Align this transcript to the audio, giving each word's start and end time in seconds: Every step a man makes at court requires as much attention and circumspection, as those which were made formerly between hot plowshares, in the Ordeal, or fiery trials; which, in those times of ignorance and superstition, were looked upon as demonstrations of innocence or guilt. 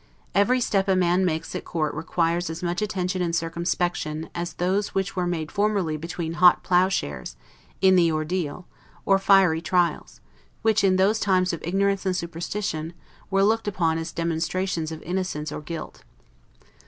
Every 0.33 0.59
step 0.59 0.87
a 0.87 0.95
man 0.95 1.23
makes 1.25 1.53
at 1.53 1.63
court 1.63 1.93
requires 1.93 2.49
as 2.49 2.63
much 2.63 2.81
attention 2.81 3.21
and 3.21 3.35
circumspection, 3.35 4.31
as 4.33 4.53
those 4.55 4.95
which 4.95 5.15
were 5.15 5.27
made 5.27 5.51
formerly 5.51 5.95
between 5.95 6.33
hot 6.41 6.63
plowshares, 6.63 7.35
in 7.81 7.95
the 7.95 8.11
Ordeal, 8.11 8.65
or 9.05 9.19
fiery 9.19 9.61
trials; 9.61 10.19
which, 10.63 10.83
in 10.83 10.95
those 10.95 11.19
times 11.19 11.53
of 11.53 11.61
ignorance 11.63 12.03
and 12.03 12.15
superstition, 12.15 12.93
were 13.29 13.43
looked 13.43 13.67
upon 13.67 13.99
as 13.99 14.11
demonstrations 14.11 14.91
of 14.91 15.03
innocence 15.03 15.51
or 15.51 15.61
guilt. 15.61 16.03